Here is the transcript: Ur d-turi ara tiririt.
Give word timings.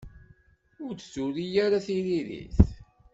Ur 0.85 0.91
d-turi 0.95 1.45
ara 1.65 1.85
tiririt. 1.85 2.57